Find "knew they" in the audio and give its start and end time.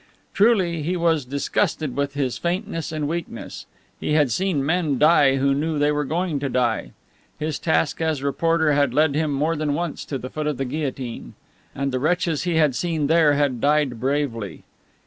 5.53-5.91